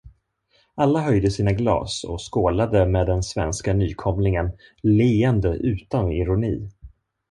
[0.75, 4.51] Alla höjde sina glas och skålade med den svenska nykomlingen,
[4.83, 6.69] leende utan ironi.